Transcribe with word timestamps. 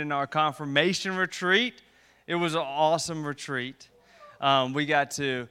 in 0.00 0.10
our 0.10 0.26
confirmation 0.26 1.16
retreat. 1.16 1.74
It 2.26 2.34
was 2.34 2.54
an 2.54 2.62
awesome 2.62 3.24
retreat. 3.24 3.88
Um, 4.40 4.72
we 4.72 4.86
got 4.86 5.10
to 5.12 5.48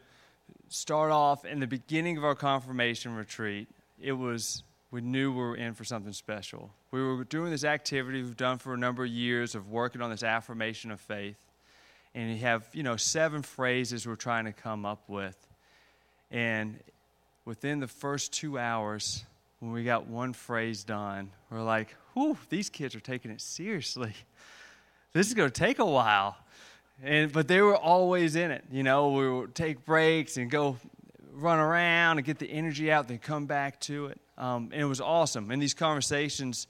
start 0.69 1.11
off 1.11 1.45
in 1.45 1.59
the 1.59 1.67
beginning 1.67 2.17
of 2.17 2.23
our 2.23 2.35
confirmation 2.35 3.15
retreat. 3.15 3.67
It 4.01 4.13
was, 4.13 4.63
we 4.91 5.01
knew 5.01 5.31
we 5.31 5.37
were 5.37 5.55
in 5.55 5.73
for 5.73 5.83
something 5.83 6.13
special. 6.13 6.71
We 6.91 7.01
were 7.01 7.23
doing 7.23 7.51
this 7.51 7.63
activity 7.63 8.21
we've 8.21 8.37
done 8.37 8.57
for 8.57 8.73
a 8.73 8.77
number 8.77 9.03
of 9.03 9.09
years 9.09 9.55
of 9.55 9.69
working 9.69 10.01
on 10.01 10.09
this 10.09 10.23
affirmation 10.23 10.91
of 10.91 10.99
faith. 10.99 11.37
And 12.15 12.31
you 12.31 12.37
have, 12.39 12.67
you 12.73 12.81
know, 12.81 12.97
seven 12.97 13.43
phrases 13.43 14.07
we're 14.07 14.15
trying 14.15 14.45
to 14.45 14.51
come 14.51 14.85
up 14.85 15.03
with. 15.07 15.37
And 16.31 16.79
within 17.45 17.79
the 17.79 17.87
first 17.87 18.33
two 18.33 18.57
hours, 18.57 19.25
when 19.59 19.71
we 19.71 19.83
got 19.83 20.07
one 20.07 20.33
phrase 20.33 20.83
done, 20.83 21.29
we're 21.49 21.61
like, 21.61 21.95
whew, 22.13 22.37
these 22.49 22.69
kids 22.69 22.95
are 22.95 22.99
taking 22.99 23.31
it 23.31 23.41
seriously. 23.41 24.13
This 25.11 25.27
is 25.27 25.33
going 25.33 25.49
to 25.49 25.59
take 25.59 25.79
a 25.79 25.85
while. 25.85 26.37
And, 27.03 27.31
but 27.31 27.47
they 27.47 27.61
were 27.61 27.75
always 27.75 28.35
in 28.35 28.51
it. 28.51 28.63
You 28.71 28.83
know, 28.83 29.09
we 29.09 29.27
would 29.27 29.55
take 29.55 29.83
breaks 29.83 30.37
and 30.37 30.51
go 30.51 30.77
run 31.33 31.57
around 31.57 32.19
and 32.19 32.25
get 32.25 32.37
the 32.37 32.49
energy 32.49 32.91
out, 32.91 33.07
then 33.07 33.17
come 33.17 33.45
back 33.45 33.79
to 33.81 34.07
it. 34.07 34.19
Um, 34.37 34.69
and 34.71 34.81
it 34.81 34.85
was 34.85 35.01
awesome. 35.01 35.51
In 35.51 35.59
these 35.59 35.73
conversations, 35.73 36.67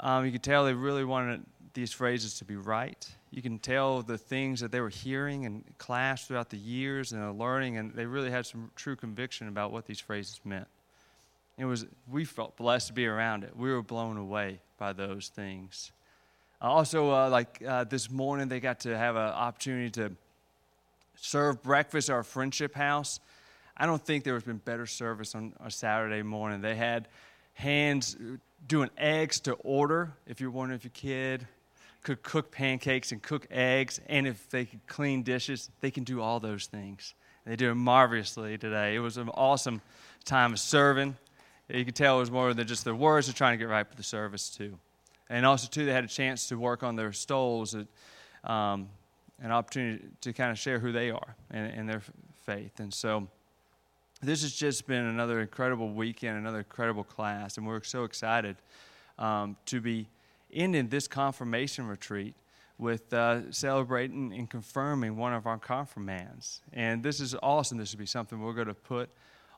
um, 0.00 0.24
you 0.24 0.32
could 0.32 0.42
tell 0.42 0.64
they 0.64 0.74
really 0.74 1.04
wanted 1.04 1.42
these 1.74 1.92
phrases 1.92 2.38
to 2.38 2.44
be 2.44 2.56
right. 2.56 3.08
You 3.30 3.42
can 3.42 3.58
tell 3.58 4.02
the 4.02 4.18
things 4.18 4.60
that 4.60 4.72
they 4.72 4.80
were 4.80 4.88
hearing 4.88 5.44
in 5.44 5.64
class 5.78 6.26
throughout 6.26 6.50
the 6.50 6.56
years 6.56 7.12
and 7.12 7.38
learning, 7.38 7.76
and 7.76 7.94
they 7.94 8.06
really 8.06 8.30
had 8.30 8.46
some 8.46 8.70
true 8.74 8.96
conviction 8.96 9.46
about 9.46 9.70
what 9.70 9.86
these 9.86 10.00
phrases 10.00 10.40
meant. 10.44 10.66
It 11.60 11.66
was 11.66 11.84
we 12.10 12.24
felt 12.24 12.56
blessed 12.56 12.86
to 12.86 12.92
be 12.94 13.06
around 13.06 13.44
it. 13.44 13.54
We 13.54 13.70
were 13.70 13.82
blown 13.82 14.16
away 14.16 14.60
by 14.78 14.94
those 14.94 15.28
things. 15.28 15.92
Also, 16.58 17.10
uh, 17.10 17.28
like 17.28 17.62
uh, 17.66 17.84
this 17.84 18.10
morning, 18.10 18.48
they 18.48 18.60
got 18.60 18.80
to 18.80 18.96
have 18.96 19.14
an 19.14 19.28
opportunity 19.28 19.90
to 19.90 20.12
serve 21.16 21.62
breakfast 21.62 22.08
at 22.08 22.14
our 22.14 22.22
friendship 22.22 22.74
house. 22.74 23.20
I 23.76 23.84
don't 23.84 24.02
think 24.02 24.24
there 24.24 24.32
has 24.32 24.42
been 24.42 24.56
better 24.56 24.86
service 24.86 25.34
on 25.34 25.52
a 25.62 25.70
Saturday 25.70 26.22
morning. 26.22 26.62
They 26.62 26.76
had 26.76 27.08
hands 27.52 28.16
doing 28.66 28.88
eggs 28.96 29.40
to 29.40 29.52
order. 29.52 30.14
If 30.26 30.40
you're 30.40 30.50
wondering 30.50 30.78
if 30.78 30.84
your 30.84 30.92
kid 30.94 31.46
could 32.02 32.22
cook 32.22 32.50
pancakes 32.50 33.12
and 33.12 33.22
cook 33.22 33.46
eggs, 33.50 34.00
and 34.06 34.26
if 34.26 34.48
they 34.48 34.64
could 34.64 34.86
clean 34.86 35.22
dishes, 35.22 35.68
they 35.82 35.90
can 35.90 36.04
do 36.04 36.22
all 36.22 36.40
those 36.40 36.68
things. 36.68 37.12
They 37.44 37.56
do 37.56 37.70
it 37.70 37.74
marvelously 37.74 38.56
today. 38.56 38.94
It 38.94 39.00
was 39.00 39.18
an 39.18 39.28
awesome 39.28 39.82
time 40.24 40.54
of 40.54 40.58
serving. 40.58 41.16
You 41.72 41.84
could 41.84 41.94
tell 41.94 42.16
it 42.16 42.20
was 42.20 42.30
more 42.30 42.52
than 42.52 42.66
just 42.66 42.84
their 42.84 42.94
words, 42.94 43.26
they're 43.26 43.34
trying 43.34 43.58
to 43.58 43.64
get 43.64 43.70
right 43.70 43.86
for 43.86 43.94
the 43.94 44.02
service 44.02 44.50
too. 44.50 44.78
And 45.28 45.46
also, 45.46 45.68
too, 45.68 45.84
they 45.84 45.92
had 45.92 46.04
a 46.04 46.08
chance 46.08 46.48
to 46.48 46.58
work 46.58 46.82
on 46.82 46.96
their 46.96 47.12
stoles, 47.12 47.76
um, 48.42 48.88
an 49.40 49.52
opportunity 49.52 50.04
to 50.22 50.32
kind 50.32 50.50
of 50.50 50.58
share 50.58 50.80
who 50.80 50.90
they 50.90 51.10
are 51.10 51.36
and, 51.50 51.72
and 51.72 51.88
their 51.88 52.02
faith. 52.44 52.80
And 52.80 52.92
so, 52.92 53.28
this 54.22 54.42
has 54.42 54.52
just 54.52 54.86
been 54.86 55.04
another 55.04 55.40
incredible 55.40 55.92
weekend, 55.92 56.36
another 56.36 56.58
incredible 56.58 57.04
class, 57.04 57.56
and 57.56 57.66
we're 57.66 57.82
so 57.82 58.04
excited 58.04 58.56
um, 59.18 59.56
to 59.66 59.80
be 59.80 60.08
ending 60.52 60.88
this 60.88 61.06
confirmation 61.06 61.86
retreat 61.86 62.34
with 62.76 63.12
uh, 63.12 63.50
celebrating 63.52 64.32
and 64.34 64.50
confirming 64.50 65.16
one 65.16 65.32
of 65.32 65.46
our 65.46 65.58
confirmands. 65.58 66.60
And 66.72 67.02
this 67.02 67.20
is 67.20 67.34
awesome. 67.42 67.78
This 67.78 67.92
would 67.92 67.98
be 67.98 68.06
something 68.06 68.40
we're 68.40 68.54
going 68.54 68.66
to 68.66 68.74
put 68.74 69.10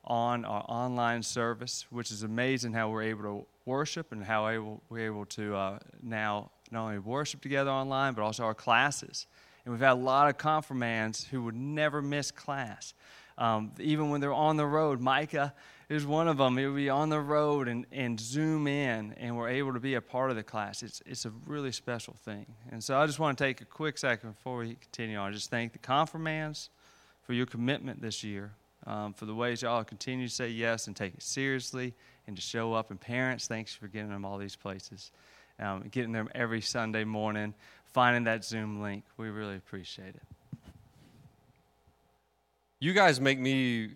on 0.04 0.44
our 0.44 0.64
online 0.68 1.22
service, 1.22 1.86
which 1.90 2.10
is 2.10 2.22
amazing 2.22 2.72
how 2.72 2.90
we're 2.90 3.02
able 3.02 3.22
to 3.22 3.46
worship 3.64 4.12
and 4.12 4.24
how 4.24 4.48
able, 4.48 4.82
we're 4.88 5.06
able 5.06 5.24
to 5.26 5.54
uh, 5.54 5.78
now 6.02 6.50
not 6.70 6.84
only 6.84 6.98
worship 6.98 7.40
together 7.40 7.70
online, 7.70 8.14
but 8.14 8.22
also 8.22 8.44
our 8.44 8.54
classes. 8.54 9.26
And 9.64 9.72
we've 9.72 9.80
had 9.80 9.92
a 9.92 9.94
lot 9.94 10.28
of 10.28 10.38
confirmands 10.38 11.24
who 11.24 11.42
would 11.44 11.54
never 11.54 12.02
miss 12.02 12.30
class. 12.30 12.94
Um, 13.38 13.72
even 13.78 14.10
when 14.10 14.20
they're 14.20 14.32
on 14.32 14.56
the 14.56 14.66
road, 14.66 15.00
Micah 15.00 15.54
is 15.88 16.04
one 16.04 16.26
of 16.26 16.38
them. 16.38 16.56
He'll 16.56 16.74
be 16.74 16.90
on 16.90 17.08
the 17.08 17.20
road 17.20 17.68
and, 17.68 17.86
and 17.92 18.18
zoom 18.18 18.66
in, 18.66 19.12
and 19.14 19.36
we're 19.36 19.50
able 19.50 19.72
to 19.74 19.80
be 19.80 19.94
a 19.94 20.00
part 20.00 20.30
of 20.30 20.36
the 20.36 20.42
class. 20.42 20.82
It's, 20.82 21.02
it's 21.06 21.24
a 21.26 21.32
really 21.46 21.72
special 21.72 22.14
thing. 22.24 22.46
And 22.70 22.82
so 22.82 22.98
I 22.98 23.06
just 23.06 23.18
want 23.18 23.38
to 23.38 23.44
take 23.44 23.60
a 23.60 23.64
quick 23.64 23.98
second 23.98 24.32
before 24.32 24.58
we 24.58 24.74
continue 24.74 25.16
on. 25.16 25.30
I 25.30 25.32
just 25.32 25.50
thank 25.50 25.72
the 25.72 25.78
confirmands 25.78 26.70
for 27.22 27.34
your 27.34 27.46
commitment 27.46 28.02
this 28.02 28.24
year 28.24 28.52
um, 28.86 29.12
for 29.12 29.26
the 29.26 29.34
ways 29.34 29.62
y'all 29.62 29.84
continue 29.84 30.28
to 30.28 30.34
say 30.34 30.48
yes 30.48 30.86
and 30.86 30.96
take 30.96 31.14
it 31.14 31.22
seriously 31.22 31.94
and 32.26 32.36
to 32.36 32.42
show 32.42 32.74
up. 32.74 32.90
And 32.90 33.00
parents, 33.00 33.46
thanks 33.46 33.74
for 33.74 33.88
getting 33.88 34.10
them 34.10 34.24
all 34.24 34.38
these 34.38 34.56
places, 34.56 35.12
um, 35.58 35.84
getting 35.90 36.12
them 36.12 36.28
every 36.34 36.60
Sunday 36.60 37.04
morning, 37.04 37.54
finding 37.84 38.24
that 38.24 38.44
Zoom 38.44 38.80
link. 38.82 39.04
We 39.16 39.28
really 39.28 39.56
appreciate 39.56 40.14
it. 40.14 40.22
You 42.80 42.92
guys 42.92 43.20
make 43.20 43.38
me 43.38 43.90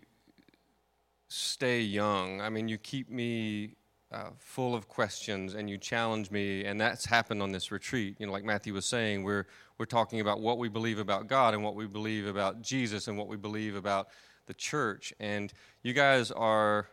stay 1.28 1.80
young. 1.80 2.40
I 2.40 2.50
mean, 2.50 2.68
you 2.68 2.78
keep 2.78 3.10
me 3.10 3.74
uh, 4.12 4.30
full 4.38 4.74
of 4.76 4.88
questions 4.88 5.54
and 5.54 5.68
you 5.68 5.76
challenge 5.76 6.30
me, 6.30 6.64
and 6.64 6.80
that's 6.80 7.04
happened 7.04 7.42
on 7.42 7.50
this 7.50 7.72
retreat. 7.72 8.16
You 8.20 8.26
know, 8.26 8.32
like 8.32 8.44
Matthew 8.44 8.72
was 8.72 8.86
saying, 8.86 9.24
we're 9.24 9.46
we're 9.78 9.86
talking 9.86 10.20
about 10.20 10.40
what 10.40 10.58
we 10.58 10.68
believe 10.68 10.98
about 10.98 11.26
God 11.26 11.52
and 11.52 11.62
what 11.62 11.74
we 11.74 11.86
believe 11.86 12.26
about 12.26 12.62
Jesus 12.62 13.08
and 13.08 13.18
what 13.18 13.28
we 13.28 13.36
believe 13.36 13.76
about 13.76 14.08
the 14.46 14.54
church. 14.54 15.12
And 15.20 15.52
you 15.82 15.92
guys 15.92 16.30
are, 16.30 16.88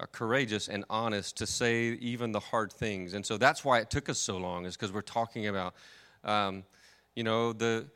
are 0.00 0.06
courageous 0.06 0.68
and 0.68 0.84
honest 0.88 1.36
to 1.38 1.46
say 1.46 1.98
even 2.00 2.32
the 2.32 2.40
hard 2.40 2.72
things. 2.72 3.14
And 3.14 3.24
so 3.24 3.36
that's 3.36 3.64
why 3.64 3.80
it 3.80 3.90
took 3.90 4.08
us 4.08 4.18
so 4.18 4.36
long, 4.36 4.66
is 4.66 4.76
because 4.76 4.92
we're 4.92 5.02
talking 5.02 5.46
about, 5.46 5.74
um, 6.24 6.64
you 7.14 7.24
know, 7.24 7.52
the 7.52 7.86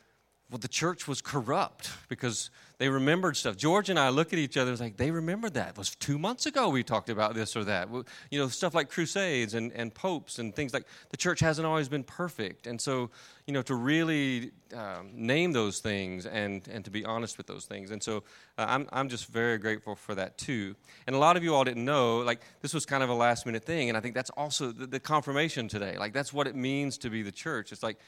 well, 0.51 0.59
the 0.59 0.69
church 0.69 1.09
was 1.09 1.21
corrupt 1.21 1.91
because 2.09 2.51
they 2.79 2.89
remembered 2.89 3.37
stuff. 3.37 3.57
George 3.57 3.89
and 3.89 3.99
I 3.99 4.11
look 4.11 4.33
at 4.33 4.39
each 4.39 4.57
other 4.57 4.71
and 4.71 4.79
like, 4.79 4.97
they 4.97 5.11
remembered 5.11 5.55
that. 5.55 5.71
It 5.71 5.79
was 5.79 5.97
two 5.97 6.19
months 6.19 6.47
ago 6.47 6.69
we 6.69 6.84
talked 6.84 7.09
about 7.09 7.34
this 7.34 7.57
or 7.57 7.65
that. 7.65 7.89
You 8.31 8.39
know, 8.39 8.49
stuff 8.49 8.75
like 8.75 8.89
crusades 8.89 9.55
and, 9.55 9.73
and 9.73 9.93
popes 9.93 10.39
and 10.39 10.55
things 10.55 10.73
like 10.73 10.84
the 11.11 11.17
church 11.17 11.41
hasn't 11.41 11.67
always 11.67 11.89
been 11.89 12.05
perfect. 12.05 12.69
And 12.69 12.81
so, 12.81 13.11
you 13.47 13.55
know, 13.55 13.62
to 13.62 13.75
really 13.75 14.53
um, 14.73 15.11
name 15.15 15.53
those 15.53 15.81
things 15.81 16.27
and, 16.27 16.69
and 16.69 16.84
to 16.84 16.91
be 16.91 17.05
honest 17.05 17.39
with 17.39 17.49
those 17.49 17.65
things. 17.65 17.91
And 17.91 18.01
so 18.01 18.23
uh, 18.57 18.67
I'm, 18.69 18.87
I'm 18.93 19.09
just 19.09 19.27
very 19.27 19.59
grateful 19.59 19.97
for 19.97 20.15
that 20.15 20.39
too. 20.39 20.77
And 21.09 21.17
a 21.17 21.19
lot 21.19 21.37
of 21.37 21.43
you 21.43 21.55
all 21.55 21.65
didn't 21.65 21.84
know, 21.84 22.19
like, 22.19 22.41
this 22.61 22.73
was 22.73 22.87
kind 22.87 23.03
of 23.03 23.09
a 23.09 23.15
last 23.15 23.47
minute 23.47 23.65
thing. 23.65 23.89
And 23.89 23.97
I 23.99 24.01
think 24.01 24.15
that's 24.15 24.31
also 24.31 24.71
the, 24.71 24.87
the 24.87 25.01
confirmation 25.01 25.67
today. 25.67 25.99
Like, 25.99 26.13
that's 26.13 26.33
what 26.33 26.47
it 26.47 26.55
means 26.55 26.99
to 26.99 27.11
be 27.11 27.23
the 27.23 27.33
church. 27.33 27.73
It's 27.73 27.83
like, 27.83 27.99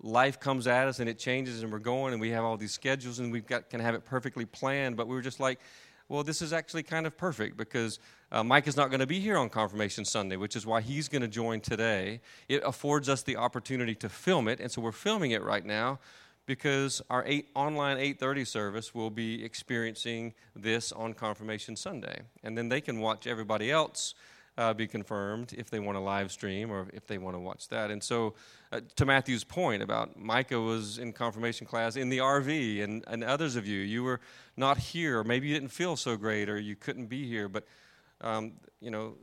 life 0.00 0.38
comes 0.38 0.66
at 0.66 0.86
us 0.86 1.00
and 1.00 1.08
it 1.08 1.18
changes 1.18 1.62
and 1.62 1.72
we're 1.72 1.78
going 1.78 2.12
and 2.12 2.20
we 2.20 2.30
have 2.30 2.44
all 2.44 2.56
these 2.56 2.72
schedules 2.72 3.18
and 3.18 3.32
we 3.32 3.40
can 3.40 3.80
have 3.80 3.94
it 3.94 4.04
perfectly 4.04 4.44
planned. 4.44 4.96
But 4.96 5.08
we 5.08 5.14
were 5.14 5.22
just 5.22 5.40
like 5.40 5.60
well 6.08 6.22
this 6.22 6.40
is 6.40 6.52
actually 6.52 6.82
kind 6.82 7.06
of 7.06 7.16
perfect 7.16 7.56
because 7.56 7.98
uh, 8.32 8.42
mike 8.42 8.66
is 8.66 8.76
not 8.76 8.88
going 8.88 9.00
to 9.00 9.06
be 9.06 9.20
here 9.20 9.36
on 9.36 9.50
confirmation 9.50 10.06
sunday 10.06 10.36
which 10.36 10.56
is 10.56 10.64
why 10.64 10.80
he's 10.80 11.08
going 11.08 11.22
to 11.22 11.28
join 11.28 11.60
today. 11.60 12.20
It 12.48 12.62
affords 12.64 13.08
us 13.08 13.22
the 13.22 13.36
opportunity 13.36 13.94
to 13.96 14.08
film 14.08 14.48
it. 14.48 14.60
And 14.60 14.70
so 14.70 14.80
we're 14.80 14.92
filming 14.92 15.32
it 15.32 15.42
right 15.42 15.64
now 15.64 15.98
because 16.46 17.02
our 17.10 17.22
eight, 17.26 17.50
online 17.54 17.98
8.30 17.98 18.46
service 18.46 18.94
will 18.94 19.10
be 19.10 19.44
experiencing 19.44 20.32
this 20.56 20.92
on 20.92 21.12
confirmation 21.12 21.76
sunday. 21.76 22.22
And 22.42 22.56
then 22.56 22.70
they 22.70 22.80
can 22.80 23.00
watch 23.00 23.26
everybody 23.26 23.70
else 23.70 24.14
uh, 24.58 24.74
be 24.74 24.88
confirmed 24.88 25.54
if 25.56 25.70
they 25.70 25.78
want 25.78 25.96
to 25.96 26.00
live 26.00 26.32
stream 26.32 26.70
or 26.70 26.88
if 26.92 27.06
they 27.06 27.16
want 27.16 27.36
to 27.36 27.38
watch 27.38 27.68
that. 27.68 27.92
And 27.92 28.02
so, 28.02 28.34
uh, 28.72 28.80
to 28.96 29.06
Matthew's 29.06 29.44
point 29.44 29.82
about 29.82 30.18
Micah 30.18 30.60
was 30.60 30.98
in 30.98 31.12
confirmation 31.12 31.66
class 31.66 31.94
in 31.94 32.08
the 32.08 32.18
RV, 32.18 32.82
and, 32.82 33.04
and 33.06 33.22
others 33.22 33.54
of 33.54 33.66
you, 33.66 33.78
you 33.78 34.02
were 34.02 34.20
not 34.56 34.76
here, 34.76 35.20
or 35.20 35.24
maybe 35.24 35.46
you 35.46 35.54
didn't 35.54 35.70
feel 35.70 35.96
so 35.96 36.16
great, 36.16 36.50
or 36.50 36.58
you 36.58 36.74
couldn't 36.74 37.06
be 37.06 37.26
here, 37.26 37.48
but 37.48 37.64
um, 38.20 38.52
you 38.80 38.90
know, 38.90 39.14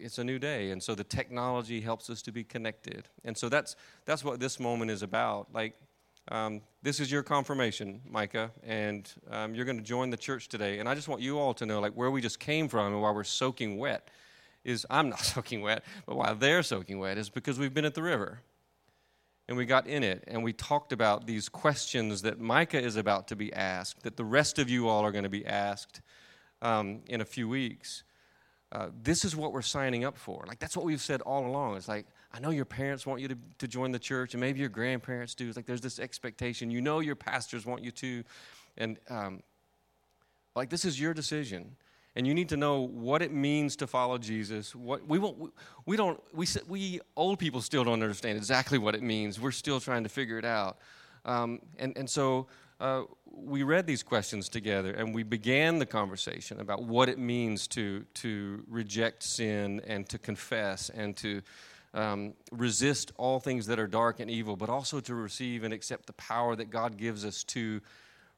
it's 0.00 0.18
a 0.18 0.24
new 0.24 0.40
day, 0.40 0.72
and 0.72 0.82
so 0.82 0.96
the 0.96 1.04
technology 1.04 1.80
helps 1.80 2.10
us 2.10 2.20
to 2.22 2.32
be 2.32 2.42
connected. 2.42 3.08
And 3.24 3.38
so 3.38 3.48
that's 3.48 3.76
that's 4.06 4.24
what 4.24 4.40
this 4.40 4.58
moment 4.60 4.90
is 4.90 5.02
about. 5.02 5.48
Like. 5.54 5.76
Um, 6.28 6.60
this 6.82 7.00
is 7.00 7.10
your 7.10 7.24
confirmation, 7.24 8.02
Micah, 8.08 8.52
and 8.62 9.10
um, 9.30 9.54
you're 9.54 9.64
going 9.64 9.78
to 9.78 9.82
join 9.82 10.10
the 10.10 10.18
church 10.18 10.48
today. 10.48 10.78
And 10.78 10.88
I 10.88 10.94
just 10.94 11.08
want 11.08 11.22
you 11.22 11.38
all 11.40 11.54
to 11.54 11.66
know, 11.66 11.80
like, 11.80 11.94
where 11.94 12.10
we 12.10 12.20
just 12.20 12.38
came 12.38 12.68
from 12.68 12.92
and 12.92 13.02
why 13.02 13.10
we're 13.10 13.24
soaking 13.24 13.78
wet 13.78 14.10
is 14.64 14.86
I'm 14.90 15.08
not 15.08 15.20
soaking 15.24 15.62
wet, 15.62 15.84
but 16.06 16.16
why 16.16 16.32
they're 16.32 16.62
soaking 16.62 16.98
wet 16.98 17.18
is 17.18 17.30
because 17.30 17.58
we've 17.58 17.74
been 17.74 17.84
at 17.84 17.94
the 17.94 18.02
river. 18.02 18.40
And 19.48 19.56
we 19.56 19.66
got 19.66 19.88
in 19.88 20.04
it 20.04 20.22
and 20.28 20.44
we 20.44 20.52
talked 20.52 20.92
about 20.92 21.26
these 21.26 21.48
questions 21.48 22.22
that 22.22 22.38
Micah 22.38 22.80
is 22.80 22.94
about 22.94 23.26
to 23.28 23.36
be 23.36 23.52
asked, 23.52 24.04
that 24.04 24.16
the 24.16 24.24
rest 24.24 24.60
of 24.60 24.70
you 24.70 24.88
all 24.88 25.04
are 25.04 25.10
going 25.10 25.24
to 25.24 25.28
be 25.28 25.44
asked 25.44 26.02
um, 26.62 27.00
in 27.08 27.20
a 27.20 27.24
few 27.24 27.48
weeks. 27.48 28.04
Uh, 28.72 28.90
this 29.02 29.24
is 29.24 29.34
what 29.34 29.52
we're 29.52 29.62
signing 29.62 30.04
up 30.04 30.16
for. 30.16 30.44
Like, 30.46 30.60
that's 30.60 30.76
what 30.76 30.86
we've 30.86 31.00
said 31.00 31.20
all 31.22 31.44
along. 31.44 31.76
It's 31.76 31.88
like, 31.88 32.06
I 32.32 32.38
know 32.38 32.50
your 32.50 32.64
parents 32.64 33.04
want 33.04 33.20
you 33.20 33.26
to, 33.28 33.36
to 33.58 33.66
join 33.66 33.90
the 33.90 33.98
church, 33.98 34.34
and 34.34 34.40
maybe 34.40 34.60
your 34.60 34.68
grandparents 34.68 35.34
do. 35.34 35.48
It's 35.48 35.56
like 35.56 35.66
there's 35.66 35.80
this 35.80 35.98
expectation. 35.98 36.70
You 36.70 36.80
know 36.80 37.00
your 37.00 37.16
pastors 37.16 37.66
want 37.66 37.82
you 37.82 37.90
to. 37.90 38.22
And, 38.78 38.98
um, 39.08 39.42
like, 40.54 40.70
this 40.70 40.84
is 40.84 41.00
your 41.00 41.12
decision. 41.12 41.74
And 42.16 42.26
you 42.26 42.34
need 42.34 42.48
to 42.48 42.56
know 42.56 42.80
what 42.80 43.22
it 43.22 43.32
means 43.32 43.76
to 43.76 43.86
follow 43.86 44.18
Jesus. 44.18 44.74
What 44.74 45.06
we 45.06 45.18
won't, 45.18 45.52
we 45.86 45.96
don't, 45.96 46.20
we 46.34 46.46
we 46.68 47.00
old 47.16 47.38
people 47.38 47.60
still 47.60 47.84
don't 47.84 48.02
understand 48.02 48.36
exactly 48.36 48.78
what 48.78 48.94
it 48.94 49.02
means. 49.02 49.40
We're 49.40 49.52
still 49.52 49.80
trying 49.80 50.02
to 50.02 50.08
figure 50.08 50.38
it 50.38 50.44
out, 50.44 50.78
um, 51.24 51.60
and 51.78 51.96
and 51.96 52.08
so. 52.08 52.46
Uh, 52.80 53.02
we 53.32 53.62
read 53.62 53.86
these 53.86 54.02
questions 54.02 54.48
together 54.48 54.92
and 54.92 55.14
we 55.14 55.22
began 55.22 55.78
the 55.78 55.84
conversation 55.84 56.60
about 56.60 56.82
what 56.82 57.10
it 57.10 57.18
means 57.18 57.66
to, 57.68 58.04
to 58.14 58.64
reject 58.68 59.22
sin 59.22 59.82
and 59.86 60.08
to 60.08 60.18
confess 60.18 60.90
and 60.90 61.14
to 61.16 61.42
um, 61.94 62.34
resist 62.52 63.12
all 63.16 63.40
things 63.40 63.66
that 63.66 63.78
are 63.78 63.86
dark 63.86 64.20
and 64.20 64.30
evil, 64.30 64.56
but 64.56 64.68
also 64.68 65.00
to 65.00 65.14
receive 65.14 65.64
and 65.64 65.74
accept 65.74 66.06
the 66.06 66.12
power 66.14 66.54
that 66.56 66.70
God 66.70 66.96
gives 66.96 67.24
us 67.24 67.44
to 67.44 67.80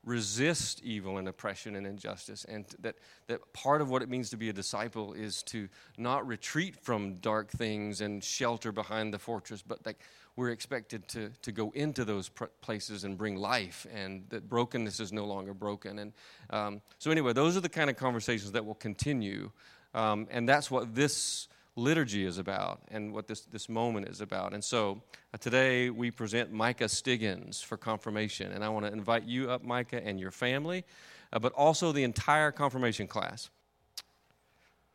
resist 0.04 0.82
evil 0.82 1.18
and 1.18 1.28
oppression 1.28 1.76
and 1.76 1.86
injustice 1.86 2.44
and 2.44 2.64
that, 2.80 2.96
that 3.28 3.52
part 3.52 3.80
of 3.80 3.88
what 3.88 4.02
it 4.02 4.08
means 4.08 4.30
to 4.30 4.36
be 4.36 4.48
a 4.48 4.52
disciple 4.52 5.12
is 5.12 5.42
to 5.44 5.68
not 5.96 6.26
retreat 6.26 6.74
from 6.82 7.14
dark 7.16 7.50
things 7.50 8.00
and 8.00 8.24
shelter 8.24 8.72
behind 8.72 9.14
the 9.14 9.18
fortress 9.18 9.62
but 9.62 9.84
like 9.86 10.00
we're 10.36 10.50
expected 10.50 11.06
to, 11.08 11.30
to 11.42 11.52
go 11.52 11.70
into 11.74 12.04
those 12.04 12.28
pr- 12.28 12.46
places 12.62 13.04
and 13.04 13.18
bring 13.18 13.36
life 13.36 13.86
and 13.94 14.24
that 14.30 14.48
brokenness 14.48 14.98
is 14.98 15.12
no 15.12 15.26
longer 15.26 15.52
broken. 15.52 15.98
And 15.98 16.12
um, 16.50 16.80
so 16.98 17.10
anyway 17.10 17.32
those 17.32 17.56
are 17.56 17.60
the 17.60 17.68
kind 17.68 17.90
of 17.90 17.96
conversations 17.96 18.52
that 18.52 18.64
will 18.64 18.74
continue 18.74 19.50
um, 19.94 20.26
and 20.30 20.48
that's 20.48 20.70
what 20.70 20.94
this 20.94 21.48
liturgy 21.76 22.24
is 22.24 22.38
about 22.38 22.80
and 22.90 23.12
what 23.12 23.26
this, 23.26 23.42
this 23.42 23.68
moment 23.68 24.08
is 24.08 24.20
about. 24.20 24.52
And 24.52 24.62
so 24.62 25.02
uh, 25.32 25.38
today 25.38 25.90
we 25.90 26.10
present 26.10 26.52
Micah 26.52 26.88
Stiggins 26.88 27.62
for 27.62 27.76
confirmation. 27.76 28.52
And 28.52 28.64
I 28.64 28.68
want 28.68 28.86
to 28.86 28.92
invite 28.92 29.24
you 29.24 29.50
up, 29.50 29.64
Micah, 29.64 30.04
and 30.04 30.20
your 30.20 30.30
family, 30.30 30.84
uh, 31.32 31.38
but 31.38 31.52
also 31.52 31.92
the 31.92 32.04
entire 32.04 32.52
confirmation 32.52 33.06
class. 33.06 33.50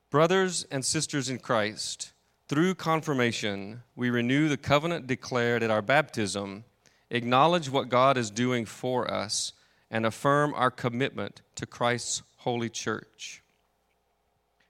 Brothers 0.10 0.66
and 0.72 0.86
sisters 0.86 1.30
in 1.30 1.40
Christ, 1.40 2.14
through 2.48 2.76
confirmation, 2.76 3.84
we 3.96 4.10
renew 4.10 4.48
the 4.48 4.56
covenant 4.56 5.08
declared 5.08 5.64
at 5.64 5.72
our 5.72 5.82
baptism, 5.82 6.64
acknowledge 7.10 7.70
what 7.70 7.90
God 7.90 8.18
is 8.18 8.32
doing 8.32 8.66
for 8.66 9.12
us, 9.12 9.52
and 9.92 10.06
affirm 10.06 10.54
our 10.54 10.72
commitment 10.72 11.42
to 11.56 11.66
Christ's 11.66 12.22
holy 12.38 12.70
church. 12.70 13.44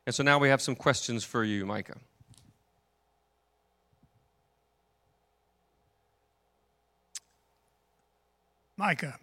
And 0.08 0.16
so 0.16 0.24
now 0.24 0.40
we 0.40 0.48
have 0.48 0.62
some 0.62 0.74
questions 0.74 1.26
for 1.26 1.44
you, 1.44 1.66
Micah. 1.66 1.98
Micah, 8.78 9.20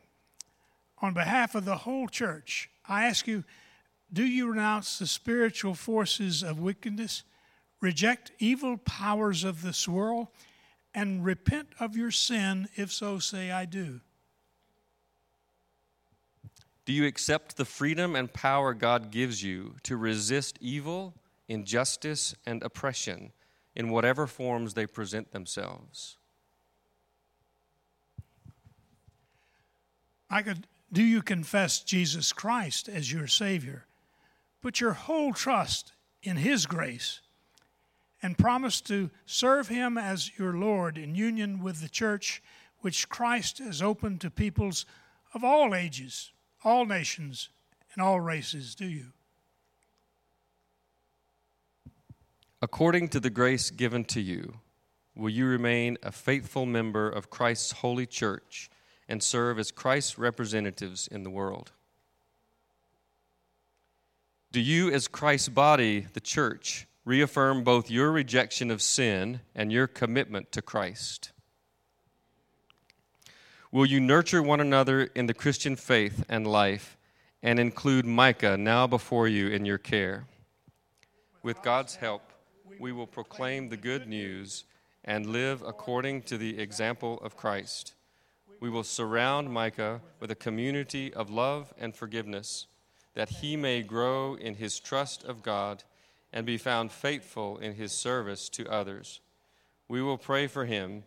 on 0.98 1.14
behalf 1.14 1.54
of 1.54 1.64
the 1.64 1.76
whole 1.76 2.06
church, 2.06 2.68
I 2.86 3.06
ask 3.06 3.26
you 3.26 3.44
do 4.12 4.26
you 4.26 4.50
renounce 4.50 4.98
the 4.98 5.06
spiritual 5.06 5.74
forces 5.74 6.42
of 6.42 6.60
wickedness, 6.60 7.22
reject 7.80 8.32
evil 8.38 8.76
powers 8.76 9.42
of 9.42 9.62
this 9.62 9.88
world, 9.88 10.28
and 10.94 11.24
repent 11.24 11.68
of 11.80 11.96
your 11.96 12.10
sin? 12.10 12.68
If 12.76 12.92
so, 12.92 13.18
say, 13.18 13.50
I 13.50 13.64
do. 13.64 14.02
Do 16.84 16.92
you 16.92 17.06
accept 17.06 17.56
the 17.56 17.64
freedom 17.64 18.14
and 18.14 18.32
power 18.32 18.74
God 18.74 19.10
gives 19.10 19.42
you 19.42 19.76
to 19.84 19.96
resist 19.96 20.58
evil, 20.60 21.14
injustice, 21.48 22.34
and 22.44 22.62
oppression 22.62 23.32
in 23.74 23.88
whatever 23.88 24.26
forms 24.26 24.74
they 24.74 24.86
present 24.86 25.32
themselves? 25.32 26.18
I 30.28 30.42
could, 30.42 30.66
do 30.92 31.02
you 31.02 31.22
confess 31.22 31.80
Jesus 31.80 32.32
Christ 32.32 32.88
as 32.88 33.10
your 33.10 33.28
Savior? 33.28 33.86
Put 34.60 34.80
your 34.80 34.92
whole 34.92 35.32
trust 35.32 35.92
in 36.22 36.36
His 36.36 36.66
grace 36.66 37.20
and 38.22 38.36
promise 38.36 38.80
to 38.82 39.10
serve 39.24 39.68
Him 39.68 39.96
as 39.96 40.38
your 40.38 40.52
Lord 40.52 40.98
in 40.98 41.14
union 41.14 41.62
with 41.62 41.80
the 41.80 41.88
church 41.88 42.42
which 42.80 43.08
Christ 43.08 43.58
has 43.58 43.80
opened 43.80 44.20
to 44.20 44.30
peoples 44.30 44.84
of 45.32 45.42
all 45.42 45.74
ages 45.74 46.32
all 46.64 46.84
nations 46.86 47.50
and 47.92 48.02
all 48.02 48.20
races, 48.20 48.74
do 48.74 48.86
you? 48.86 49.06
According 52.62 53.10
to 53.10 53.20
the 53.20 53.30
grace 53.30 53.70
given 53.70 54.04
to 54.06 54.20
you, 54.20 54.54
will 55.14 55.28
you 55.28 55.46
remain 55.46 55.98
a 56.02 56.10
faithful 56.10 56.64
member 56.64 57.08
of 57.10 57.28
Christ's 57.28 57.72
holy 57.72 58.06
church 58.06 58.70
and 59.06 59.22
serve 59.22 59.58
as 59.58 59.70
Christ's 59.70 60.18
representatives 60.18 61.06
in 61.06 61.24
the 61.24 61.30
world? 61.30 61.72
Do 64.50 64.60
you, 64.60 64.90
as 64.90 65.08
Christ's 65.08 65.50
body, 65.50 66.06
the 66.14 66.20
church, 66.20 66.86
reaffirm 67.04 67.64
both 67.64 67.90
your 67.90 68.10
rejection 68.10 68.70
of 68.70 68.80
sin 68.80 69.40
and 69.54 69.70
your 69.70 69.86
commitment 69.86 70.50
to 70.52 70.62
Christ? 70.62 71.33
Will 73.74 73.86
you 73.86 73.98
nurture 73.98 74.40
one 74.40 74.60
another 74.60 75.10
in 75.16 75.26
the 75.26 75.34
Christian 75.34 75.74
faith 75.74 76.24
and 76.28 76.46
life 76.46 76.96
and 77.42 77.58
include 77.58 78.06
Micah 78.06 78.56
now 78.56 78.86
before 78.86 79.26
you 79.26 79.48
in 79.48 79.64
your 79.64 79.78
care? 79.78 80.26
With 81.42 81.60
God's 81.60 81.96
help, 81.96 82.22
we 82.78 82.92
will 82.92 83.08
proclaim 83.08 83.68
the 83.68 83.76
good 83.76 84.06
news 84.06 84.62
and 85.02 85.26
live 85.26 85.60
according 85.62 86.22
to 86.22 86.38
the 86.38 86.56
example 86.60 87.18
of 87.24 87.36
Christ. 87.36 87.94
We 88.60 88.70
will 88.70 88.84
surround 88.84 89.50
Micah 89.50 90.02
with 90.20 90.30
a 90.30 90.36
community 90.36 91.12
of 91.12 91.28
love 91.28 91.74
and 91.76 91.96
forgiveness, 91.96 92.68
that 93.14 93.28
he 93.28 93.56
may 93.56 93.82
grow 93.82 94.36
in 94.36 94.54
his 94.54 94.78
trust 94.78 95.24
of 95.24 95.42
God 95.42 95.82
and 96.32 96.46
be 96.46 96.58
found 96.58 96.92
faithful 96.92 97.58
in 97.58 97.74
his 97.74 97.90
service 97.90 98.48
to 98.50 98.70
others. 98.70 99.18
We 99.88 100.00
will 100.00 100.16
pray 100.16 100.46
for 100.46 100.64
him 100.64 101.02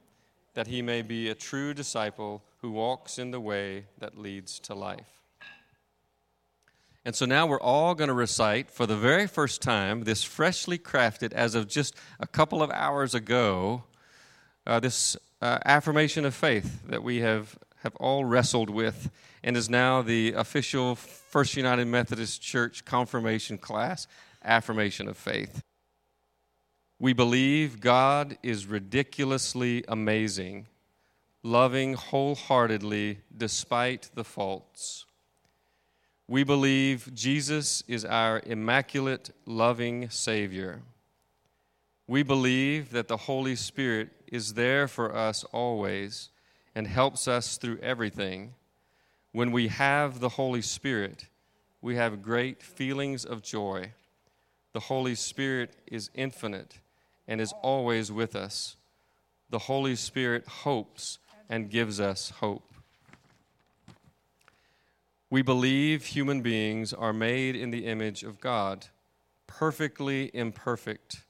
that 0.58 0.66
he 0.66 0.82
may 0.82 1.04
be 1.04 1.30
a 1.30 1.36
true 1.36 1.72
disciple 1.72 2.42
who 2.62 2.72
walks 2.72 3.20
in 3.20 3.30
the 3.30 3.40
way 3.40 3.86
that 4.00 4.18
leads 4.18 4.58
to 4.58 4.74
life. 4.74 5.22
And 7.06 7.16
so 7.16 7.28
now 7.28 7.46
we're 7.46 7.62
all 7.62 7.94
going 7.94 8.08
to 8.08 8.16
recite 8.16 8.72
for 8.72 8.88
the 8.88 8.98
very 8.98 9.28
first 9.28 9.62
time 9.62 10.06
this 10.06 10.24
freshly 10.24 10.80
crafted, 10.80 11.32
as 11.32 11.54
of 11.54 11.68
just 11.68 11.94
a 12.20 12.26
couple 12.26 12.64
of 12.64 12.72
hours 12.72 13.14
ago, 13.14 13.84
uh, 14.66 14.80
this 14.80 15.16
uh, 15.44 15.60
affirmation 15.64 16.26
of 16.26 16.34
faith 16.34 16.82
that 16.88 17.04
we 17.04 17.20
have, 17.20 17.56
have 17.84 17.96
all 17.98 18.26
wrestled 18.26 18.72
with 18.72 19.12
and 19.44 19.56
is 19.56 19.70
now 19.70 20.02
the 20.02 20.34
official 20.34 20.96
First 20.96 21.56
United 21.56 21.86
Methodist 21.86 22.42
Church 22.42 22.84
confirmation 22.84 23.60
class, 23.60 24.08
affirmation 24.44 25.08
of 25.08 25.18
faith. 25.18 25.62
We 27.00 27.14
believe 27.14 27.80
God 27.80 28.38
is 28.42 28.66
ridiculously 28.66 29.84
amazing 29.88 30.68
loving 31.48 31.94
wholeheartedly 31.94 33.20
despite 33.36 34.10
the 34.16 34.24
faults. 34.24 35.06
We 36.28 36.44
believe 36.44 37.10
Jesus 37.14 37.84
is 37.88 38.04
our 38.04 38.42
immaculate, 38.46 39.30
loving 39.46 40.10
Savior. 40.10 40.82
We 42.06 42.22
believe 42.22 42.92
that 42.92 43.08
the 43.08 43.16
Holy 43.16 43.56
Spirit 43.56 44.10
is 44.28 44.56
there 44.56 44.90
for 44.90 45.16
us 45.16 45.46
always 45.46 46.30
and 46.76 46.86
helps 46.86 47.30
us 47.30 47.56
through 47.56 47.78
everything. 47.78 48.54
When 49.32 49.52
we 49.52 49.70
have 49.70 50.20
the 50.20 50.30
Holy 50.30 50.62
Spirit, 50.62 51.28
we 51.82 51.96
have 51.96 52.22
great 52.22 52.62
feelings 52.62 53.24
of 53.24 53.42
joy. 53.42 53.94
The 54.74 54.82
Holy 54.82 55.16
Spirit 55.16 55.78
is 55.88 56.10
infinite 56.14 56.80
and 57.28 57.42
is 57.42 57.54
always 57.62 58.12
with 58.12 58.36
us. 58.36 58.76
The 59.50 59.60
Holy 59.60 59.96
Spirit 59.96 60.48
hopes 60.48 61.20
and 61.50 61.70
gives 61.70 62.00
us 62.00 62.32
hope. 62.40 62.74
We 65.30 65.42
believe 65.42 66.06
human 66.06 66.42
beings 66.42 66.94
are 66.94 67.14
made 67.14 67.56
in 67.56 67.70
the 67.70 67.86
image 67.86 68.24
of 68.24 68.40
God, 68.40 68.88
perfectly 69.46 70.32
imperfect. 70.34 71.24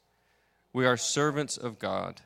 We 0.72 0.86
are 0.86 0.96
servants 0.96 1.56
of 1.56 1.78
God. 1.78 2.20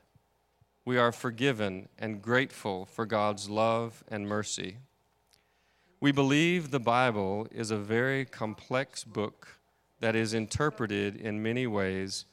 We 0.85 0.99
are 0.99 1.12
forgiven 1.12 1.88
and 1.99 2.21
grateful 2.21 2.85
for 2.85 3.07
God's 3.07 3.49
love 3.49 4.05
and 4.09 4.29
mercy. 4.29 4.79
We 6.00 6.11
believe 6.12 6.71
the 6.71 6.81
Bible 6.81 7.47
is 7.52 7.71
a 7.71 7.79
very 7.79 8.25
complex 8.25 9.05
book 9.05 9.61
that 10.00 10.17
is 10.17 10.35
interpreted 10.35 11.14
in 11.14 11.43
many 11.43 11.67
ways, 11.67 12.25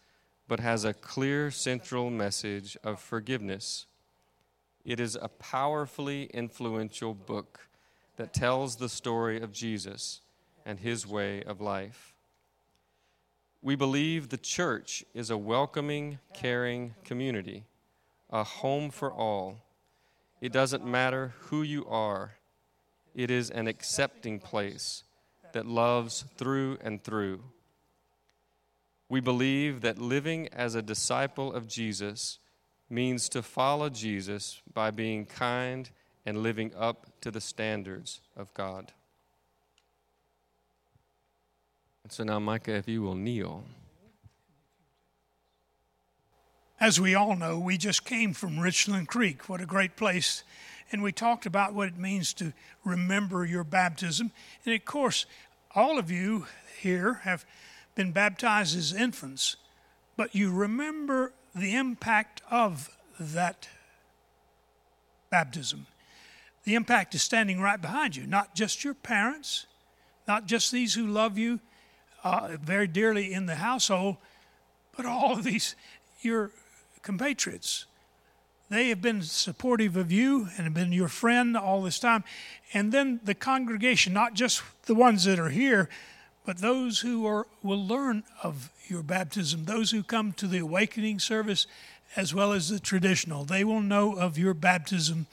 but 0.49 0.59
has 0.59 0.83
a 0.83 0.93
clear 0.93 1.49
central 1.49 2.09
message 2.09 2.75
of 2.83 2.99
forgiveness 2.99 3.85
it 4.89 4.99
is 4.99 5.17
a 5.21 5.27
powerfully 5.27 6.31
influential 6.33 7.13
book 7.13 7.67
that 8.15 8.33
tells 8.33 8.77
the 8.77 8.89
story 8.89 9.39
of 9.39 9.51
Jesus 9.51 10.21
and 10.65 10.79
his 10.79 11.05
way 11.05 11.43
of 11.43 11.61
life. 11.61 12.15
We 13.61 13.75
believe 13.75 14.29
the 14.29 14.37
church 14.37 15.03
is 15.13 15.29
a 15.29 15.37
welcoming, 15.37 16.17
caring 16.33 16.95
community, 17.03 17.65
a 18.31 18.43
home 18.43 18.89
for 18.89 19.11
all. 19.11 19.59
It 20.41 20.53
doesn't 20.53 20.85
matter 20.85 21.33
who 21.37 21.61
you 21.61 21.85
are, 21.85 22.31
it 23.13 23.29
is 23.29 23.51
an 23.51 23.67
accepting 23.67 24.39
place 24.39 25.03
that 25.51 25.67
loves 25.67 26.23
through 26.37 26.77
and 26.81 27.03
through. 27.03 27.43
We 29.09 29.19
believe 29.19 29.81
that 29.81 29.97
living 29.97 30.47
as 30.53 30.75
a 30.75 30.83
disciple 30.83 31.51
of 31.51 31.67
Jesus 31.67 32.37
means 32.89 33.27
to 33.29 33.41
follow 33.41 33.89
Jesus 33.89 34.61
by 34.71 34.91
being 34.91 35.25
kind 35.25 35.89
and 36.25 36.43
living 36.43 36.71
up 36.77 37.07
to 37.21 37.31
the 37.31 37.41
standards 37.41 38.21
of 38.37 38.53
God. 38.53 38.93
And 42.03 42.11
so 42.11 42.23
now, 42.23 42.39
Micah, 42.39 42.75
if 42.75 42.87
you 42.87 43.01
will 43.01 43.15
kneel. 43.15 43.63
As 46.79 46.99
we 46.99 47.13
all 47.13 47.35
know, 47.35 47.59
we 47.59 47.77
just 47.77 48.05
came 48.05 48.33
from 48.33 48.59
Richland 48.59 49.07
Creek. 49.07 49.49
What 49.49 49.59
a 49.59 49.65
great 49.65 49.95
place. 49.95 50.43
And 50.91 51.03
we 51.03 51.11
talked 51.11 51.45
about 51.45 51.73
what 51.73 51.89
it 51.89 51.97
means 51.97 52.33
to 52.35 52.53
remember 52.85 53.45
your 53.45 53.63
baptism. 53.63 54.31
And 54.65 54.73
of 54.73 54.85
course, 54.85 55.25
all 55.75 55.99
of 55.99 56.09
you 56.09 56.45
here 56.79 57.15
have 57.23 57.45
been 57.95 58.11
baptized 58.11 58.77
as 58.77 58.93
infants, 58.93 59.57
but 60.15 60.35
you 60.35 60.51
remember 60.51 61.33
the 61.55 61.75
impact 61.75 62.41
of 62.49 62.89
that 63.19 63.67
baptism. 65.29 65.87
The 66.63 66.75
impact 66.75 67.15
is 67.15 67.21
standing 67.21 67.61
right 67.61 67.81
behind 67.81 68.15
you, 68.15 68.25
not 68.25 68.55
just 68.55 68.83
your 68.83 68.93
parents, 68.93 69.65
not 70.27 70.45
just 70.45 70.71
these 70.71 70.93
who 70.93 71.07
love 71.07 71.37
you 71.37 71.59
uh, 72.23 72.57
very 72.61 72.87
dearly 72.87 73.33
in 73.33 73.45
the 73.45 73.55
household, 73.55 74.17
but 74.95 75.05
all 75.05 75.33
of 75.33 75.43
these, 75.43 75.75
your 76.21 76.51
compatriots. 77.01 77.85
They 78.69 78.89
have 78.89 79.01
been 79.01 79.23
supportive 79.23 79.97
of 79.97 80.11
you 80.11 80.49
and 80.55 80.65
have 80.65 80.73
been 80.73 80.91
your 80.91 81.07
friend 81.07 81.57
all 81.57 81.81
this 81.81 81.97
time. 81.97 82.23
And 82.73 82.91
then 82.91 83.19
the 83.23 83.33
congregation, 83.33 84.13
not 84.13 84.35
just 84.35 84.61
the 84.85 84.93
ones 84.93 85.23
that 85.23 85.39
are 85.39 85.49
here, 85.49 85.89
but 86.49 86.57
those 86.57 87.01
who 87.01 87.27
are, 87.27 87.45
will 87.61 87.85
learn 87.85 88.23
of 88.41 88.71
your 88.87 89.03
baptism, 89.03 89.65
those 89.65 89.91
who 89.91 90.01
come 90.01 90.33
to 90.33 90.47
the 90.47 90.57
awakening 90.57 91.19
service 91.19 91.67
as 92.15 92.33
well 92.33 92.53
as 92.53 92.69
the 92.69 92.79
traditional, 92.79 93.43
they 93.43 93.63
will 93.63 93.81
know 93.81 94.15
of 94.15 94.35
your 94.35 94.55
baptism 94.55 95.27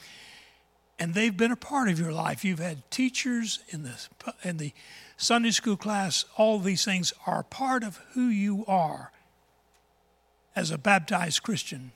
and 0.98 1.14
they've 1.14 1.34
been 1.34 1.52
a 1.52 1.56
part 1.56 1.88
of 1.88 1.98
your 1.98 2.12
life. 2.12 2.44
You've 2.44 2.58
had 2.58 2.90
teachers 2.90 3.60
in 3.70 3.82
the, 3.82 3.94
in 4.42 4.58
the 4.58 4.74
Sunday 5.16 5.52
school 5.52 5.78
class, 5.78 6.26
all 6.36 6.58
these 6.58 6.84
things 6.84 7.14
are 7.26 7.42
part 7.42 7.82
of 7.82 7.98
who 8.12 8.26
you 8.26 8.66
are 8.68 9.10
as 10.54 10.70
a 10.70 10.76
baptized 10.76 11.42
Christian. 11.42 11.92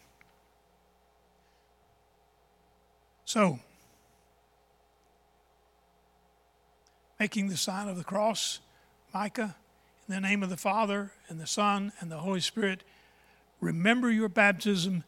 So, 3.26 3.58
making 7.18 7.50
the 7.50 7.58
sign 7.58 7.86
of 7.86 7.98
the 7.98 8.04
cross, 8.04 8.60
Micah, 9.12 9.56
in 10.08 10.14
the 10.14 10.20
name 10.20 10.42
of 10.42 10.50
the 10.50 10.56
Father 10.56 11.12
and 11.28 11.40
the 11.40 11.46
Son 11.46 11.92
and 12.00 12.10
the 12.10 12.18
Holy 12.18 12.40
Spirit, 12.40 12.84
remember 13.60 14.10
your 14.10 14.28
baptism 14.28 15.04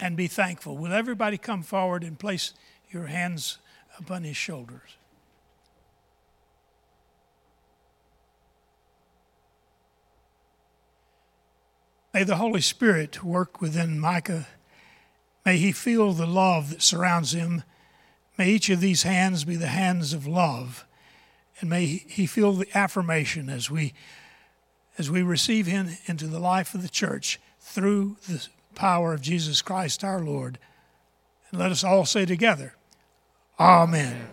and 0.00 0.16
be 0.16 0.26
thankful. 0.26 0.76
Will 0.76 0.92
everybody 0.92 1.38
come 1.38 1.62
forward 1.62 2.02
and 2.02 2.18
place 2.18 2.52
your 2.90 3.06
hands 3.06 3.58
upon 3.98 4.24
his 4.24 4.36
shoulders? 4.36 4.96
May 12.12 12.22
the 12.22 12.36
Holy 12.36 12.60
Spirit 12.60 13.24
work 13.24 13.60
within 13.60 13.98
Micah. 13.98 14.46
May 15.44 15.58
he 15.58 15.72
feel 15.72 16.12
the 16.12 16.26
love 16.26 16.70
that 16.70 16.82
surrounds 16.82 17.34
him. 17.34 17.64
May 18.38 18.50
each 18.50 18.70
of 18.70 18.80
these 18.80 19.02
hands 19.02 19.44
be 19.44 19.56
the 19.56 19.66
hands 19.66 20.12
of 20.12 20.26
love. 20.26 20.86
And 21.60 21.70
may 21.70 21.86
he 21.86 22.26
feel 22.26 22.52
the 22.52 22.68
affirmation 22.76 23.48
as 23.48 23.70
we 23.70 23.94
as 24.96 25.10
we 25.10 25.22
receive 25.22 25.66
him 25.66 25.88
into 26.06 26.26
the 26.28 26.38
life 26.38 26.74
of 26.74 26.82
the 26.82 26.88
church 26.88 27.40
through 27.60 28.16
the 28.28 28.46
power 28.76 29.12
of 29.12 29.20
Jesus 29.20 29.60
Christ 29.60 30.04
our 30.04 30.20
Lord. 30.20 30.58
And 31.50 31.60
let 31.60 31.72
us 31.72 31.82
all 31.82 32.04
say 32.04 32.24
together, 32.26 32.74
Amen. 33.58 34.28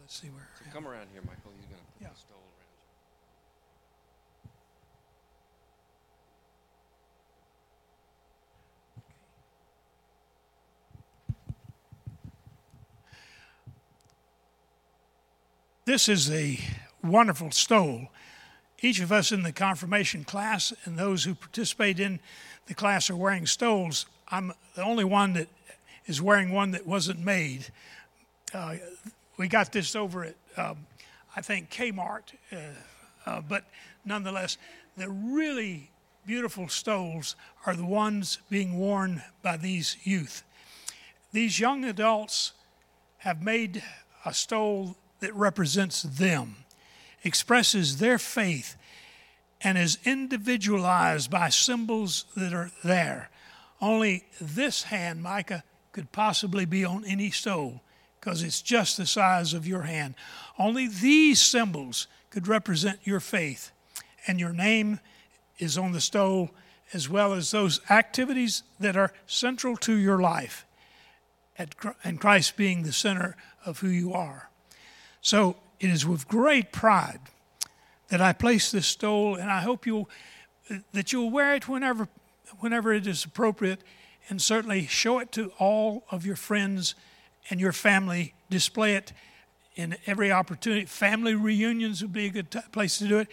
Let's 0.00 0.20
see 0.20 0.28
where. 0.28 0.48
Come 0.72 0.86
around 0.86 1.08
here, 1.12 1.22
Michael. 1.22 1.52
He's 1.56 1.66
going 1.66 1.80
to 1.80 2.04
Yeah. 2.04 2.08
stole 2.14 2.36
around 2.36 2.68
you. 2.72 2.80
This 15.86 16.08
is 16.08 16.32
a 16.32 16.58
wonderful 17.04 17.52
stole. 17.52 18.08
Each 18.80 18.98
of 18.98 19.12
us 19.12 19.30
in 19.30 19.44
the 19.44 19.52
confirmation 19.52 20.24
class 20.24 20.72
and 20.84 20.98
those 20.98 21.22
who 21.22 21.32
participate 21.32 22.00
in 22.00 22.18
the 22.66 22.74
class 22.74 23.08
are 23.08 23.14
wearing 23.14 23.46
stoles. 23.46 24.06
I'm 24.28 24.52
the 24.74 24.82
only 24.82 25.04
one 25.04 25.34
that 25.34 25.46
is 26.06 26.20
wearing 26.20 26.50
one 26.50 26.72
that 26.72 26.88
wasn't 26.88 27.20
made. 27.20 27.66
Uh, 28.52 28.78
we 29.36 29.46
got 29.46 29.70
this 29.70 29.94
over 29.94 30.24
at, 30.24 30.34
um, 30.56 30.78
I 31.36 31.40
think, 31.40 31.70
Kmart, 31.70 32.34
uh, 32.50 32.56
uh, 33.24 33.40
but 33.48 33.62
nonetheless, 34.04 34.58
the 34.96 35.08
really 35.08 35.92
beautiful 36.26 36.66
stoles 36.66 37.36
are 37.64 37.76
the 37.76 37.86
ones 37.86 38.38
being 38.50 38.76
worn 38.76 39.22
by 39.40 39.56
these 39.56 39.98
youth. 40.02 40.42
These 41.30 41.60
young 41.60 41.84
adults 41.84 42.54
have 43.18 43.40
made 43.40 43.84
a 44.24 44.34
stole 44.34 44.96
that 45.20 45.34
represents 45.34 46.02
them, 46.02 46.56
expresses 47.22 47.98
their 47.98 48.18
faith, 48.18 48.76
and 49.60 49.78
is 49.78 49.98
individualized 50.04 51.30
by 51.30 51.48
symbols 51.48 52.26
that 52.36 52.52
are 52.52 52.70
there. 52.84 53.30
Only 53.80 54.24
this 54.40 54.84
hand, 54.84 55.22
Micah, 55.22 55.64
could 55.92 56.12
possibly 56.12 56.64
be 56.64 56.84
on 56.84 57.04
any 57.04 57.30
stole 57.30 57.80
because 58.20 58.42
it's 58.42 58.60
just 58.60 58.96
the 58.96 59.06
size 59.06 59.54
of 59.54 59.66
your 59.66 59.82
hand. 59.82 60.14
Only 60.58 60.88
these 60.88 61.40
symbols 61.40 62.06
could 62.30 62.48
represent 62.48 62.98
your 63.04 63.20
faith, 63.20 63.70
and 64.26 64.38
your 64.38 64.52
name 64.52 65.00
is 65.58 65.78
on 65.78 65.92
the 65.92 66.00
stole 66.00 66.50
as 66.92 67.08
well 67.08 67.32
as 67.32 67.50
those 67.50 67.80
activities 67.90 68.62
that 68.78 68.96
are 68.96 69.12
central 69.26 69.76
to 69.78 69.94
your 69.94 70.20
life, 70.20 70.66
and 71.56 72.20
Christ 72.20 72.56
being 72.56 72.82
the 72.82 72.92
center 72.92 73.36
of 73.64 73.78
who 73.78 73.88
you 73.88 74.12
are. 74.12 74.50
So 75.20 75.56
it 75.80 75.90
is 75.90 76.06
with 76.06 76.28
great 76.28 76.72
pride 76.72 77.20
that 78.08 78.20
I 78.20 78.32
place 78.32 78.70
this 78.70 78.86
stole, 78.86 79.34
and 79.34 79.50
I 79.50 79.60
hope 79.60 79.86
you'll 79.86 80.08
that 80.92 81.12
you'll 81.12 81.30
wear 81.30 81.54
it 81.54 81.68
whenever 81.68 82.08
whenever 82.60 82.92
it 82.92 83.06
is 83.06 83.24
appropriate, 83.24 83.80
and 84.28 84.40
certainly 84.40 84.86
show 84.86 85.18
it 85.18 85.32
to 85.32 85.52
all 85.58 86.04
of 86.10 86.24
your 86.24 86.36
friends 86.36 86.94
and 87.50 87.60
your 87.60 87.72
family. 87.72 88.34
Display 88.50 88.94
it 88.94 89.12
in 89.74 89.96
every 90.06 90.32
opportunity. 90.32 90.86
Family 90.86 91.34
reunions 91.34 92.02
would 92.02 92.12
be 92.12 92.26
a 92.26 92.30
good 92.30 92.50
t- 92.50 92.60
place 92.72 92.98
to 92.98 93.08
do 93.08 93.18
it 93.18 93.28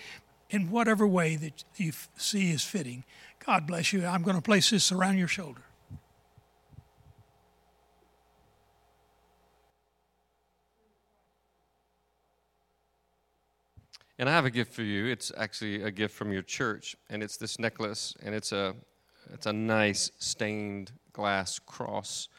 in 0.49 0.69
whatever 0.69 1.07
way 1.07 1.35
that 1.35 1.63
you 1.77 1.91
see 2.17 2.51
is 2.51 2.63
fitting. 2.63 3.03
God 3.45 3.65
bless 3.67 3.93
you. 3.93 4.05
I'm 4.05 4.23
going 4.23 4.35
to 4.35 4.41
place 4.41 4.69
this 4.69 4.91
around 4.91 5.17
your 5.17 5.27
shoulder. 5.27 5.61
And 14.19 14.29
I 14.29 14.33
have 14.33 14.45
a 14.45 14.51
gift 14.51 14.73
for 14.73 14.83
you. 14.83 15.07
It's 15.07 15.31
actually 15.35 15.81
a 15.81 15.89
gift 15.89 16.13
from 16.13 16.31
your 16.31 16.43
church, 16.43 16.95
and 17.09 17.23
it's 17.23 17.35
this 17.35 17.57
necklace, 17.57 18.15
and 18.23 18.35
it's 18.35 18.51
a 18.51 18.75
it's 19.33 19.47
a 19.47 19.53
nice 19.53 20.11
stained 20.19 20.91
glass 21.13 21.57
cross. 21.57 22.29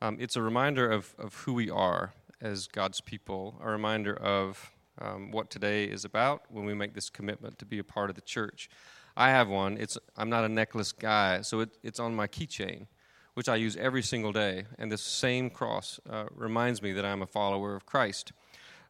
Um, 0.00 0.16
it's 0.18 0.36
a 0.36 0.42
reminder 0.42 0.90
of, 0.90 1.14
of 1.18 1.34
who 1.34 1.52
we 1.52 1.68
are 1.68 2.14
as 2.40 2.66
God's 2.66 3.02
people, 3.02 3.60
a 3.62 3.68
reminder 3.68 4.14
of 4.14 4.72
um, 4.98 5.30
what 5.30 5.50
today 5.50 5.84
is 5.84 6.06
about 6.06 6.42
when 6.48 6.64
we 6.64 6.72
make 6.72 6.94
this 6.94 7.10
commitment 7.10 7.58
to 7.58 7.66
be 7.66 7.78
a 7.78 7.84
part 7.84 8.08
of 8.08 8.16
the 8.16 8.22
church. 8.22 8.70
I 9.14 9.28
have 9.28 9.48
one. 9.48 9.76
It's 9.76 9.98
I'm 10.16 10.30
not 10.30 10.44
a 10.44 10.48
necklace 10.48 10.92
guy, 10.92 11.42
so 11.42 11.60
it, 11.60 11.70
it's 11.82 12.00
on 12.00 12.14
my 12.14 12.28
keychain, 12.28 12.86
which 13.34 13.50
I 13.50 13.56
use 13.56 13.76
every 13.76 14.02
single 14.02 14.32
day. 14.32 14.64
And 14.78 14.90
this 14.90 15.02
same 15.02 15.50
cross 15.50 16.00
uh, 16.08 16.24
reminds 16.34 16.80
me 16.80 16.92
that 16.92 17.04
I'm 17.04 17.20
a 17.20 17.26
follower 17.26 17.76
of 17.76 17.84
Christ. 17.84 18.32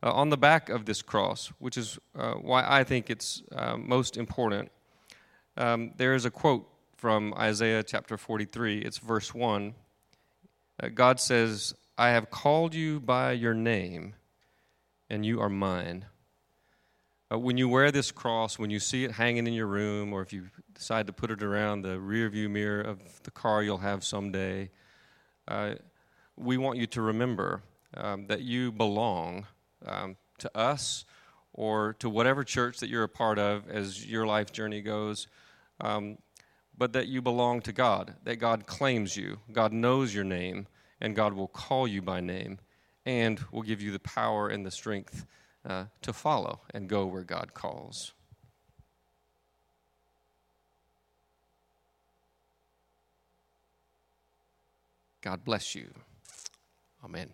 Uh, 0.05 0.13
on 0.13 0.29
the 0.29 0.37
back 0.37 0.69
of 0.69 0.85
this 0.85 1.01
cross, 1.01 1.51
which 1.59 1.79
is 1.79 1.99
uh, 2.15 2.35
why 2.35 2.63
I 2.69 2.85
think 2.85 3.09
it's 3.09 3.43
uh, 3.57 3.79
most 3.79 4.19
important, 4.19 4.71
um, 5.57 5.93
there 5.97 6.15
is 6.15 6.27
a 6.27 6.31
quote 6.31 6.69
from 6.95 7.33
Isaiah 7.39 7.83
chapter 7.83 8.19
43. 8.19 8.81
It's 8.81 8.99
verse 8.99 9.33
1. 9.33 9.75
Uh, 10.79 10.89
God 10.89 11.21
says, 11.21 11.75
I 11.97 12.11
have 12.11 12.31
called 12.31 12.75
you 12.75 13.01
by 13.01 13.33
your 13.33 13.55
name, 13.55 14.15
and 15.09 15.25
you 15.25 15.41
are 15.41 15.49
mine. 15.49 16.05
Uh, 17.33 17.39
when 17.39 17.57
you 17.57 17.67
wear 17.67 17.91
this 17.91 18.13
cross, 18.13 18.59
when 18.59 18.69
you 18.69 18.81
see 18.81 19.05
it 19.05 19.13
hanging 19.13 19.47
in 19.47 19.55
your 19.55 19.69
room, 19.69 20.13
or 20.13 20.21
if 20.21 20.35
you 20.35 20.51
decide 20.75 21.07
to 21.07 21.15
put 21.15 21.31
it 21.31 21.43
around 21.43 21.81
the 21.81 21.99
rear 21.99 22.29
view 22.29 22.51
mirror 22.51 22.83
of 22.83 23.01
the 23.23 23.31
car 23.31 23.63
you'll 23.63 23.79
have 23.79 24.05
someday, 24.05 24.69
uh, 25.49 25.77
we 26.37 26.59
want 26.59 26.79
you 26.79 26.87
to 26.89 27.01
remember 27.01 27.63
um, 27.97 28.27
that 28.27 28.43
you 28.43 28.71
belong 28.71 29.47
um, 29.87 30.17
to 30.39 30.57
us 30.57 31.05
or 31.53 31.95
to 31.95 32.11
whatever 32.11 32.45
church 32.45 32.79
that 32.79 32.89
you're 32.89 33.05
a 33.05 33.09
part 33.09 33.39
of 33.39 33.69
as 33.69 34.05
your 34.05 34.27
life 34.27 34.53
journey 34.53 34.81
goes, 34.81 35.29
um, 35.81 36.19
but 36.77 36.93
that 36.93 37.07
you 37.07 37.23
belong 37.23 37.61
to 37.63 37.73
God, 37.73 38.15
that 38.25 38.37
God 38.37 38.67
claims 38.67 39.17
you, 39.17 39.39
God 39.53 39.73
knows 39.73 40.15
your 40.15 40.25
name, 40.25 40.67
and 41.01 41.15
God 41.15 41.33
will 41.33 41.49
call 41.49 41.87
you 41.87 42.03
by 42.03 42.21
name, 42.21 42.59
and 43.07 43.41
will 43.53 43.63
give 43.63 43.81
you 43.81 43.93
the 43.93 44.01
power 44.01 44.49
and 44.49 44.67
the 44.67 44.71
strength 44.71 45.27
uh, 45.65 45.85
to 46.03 46.13
follow 46.13 46.61
and 46.73 46.89
go 46.89 47.07
where 47.07 47.23
God 47.23 47.55
calls. 47.55 48.13
God 55.23 55.45
bless 55.45 55.75
you. 55.75 55.89
Amen. 57.03 57.31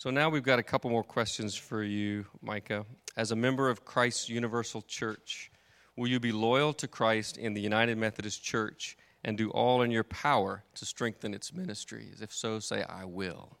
So 0.00 0.08
now 0.08 0.30
we've 0.30 0.42
got 0.42 0.58
a 0.58 0.62
couple 0.62 0.88
more 0.88 1.04
questions 1.04 1.54
for 1.54 1.82
you, 1.82 2.24
Micah. 2.40 2.86
As 3.18 3.32
a 3.32 3.36
member 3.36 3.68
of 3.68 3.84
Christ's 3.84 4.30
Universal 4.30 4.80
Church, 4.88 5.52
will 5.94 6.08
you 6.08 6.18
be 6.18 6.32
loyal 6.32 6.72
to 6.72 6.88
Christ 6.88 7.36
in 7.36 7.52
the 7.52 7.60
United 7.60 7.98
Methodist 7.98 8.42
Church 8.42 8.96
and 9.22 9.36
do 9.36 9.50
all 9.50 9.82
in 9.82 9.90
your 9.90 10.04
power 10.04 10.64
to 10.76 10.86
strengthen 10.86 11.34
its 11.34 11.52
ministries? 11.52 12.22
If 12.22 12.32
so, 12.32 12.60
say, 12.60 12.82
I 12.82 13.04
will. 13.04 13.58